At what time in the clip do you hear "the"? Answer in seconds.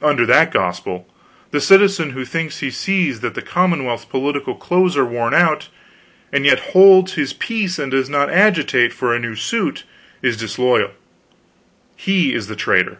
1.50-1.60, 3.34-3.42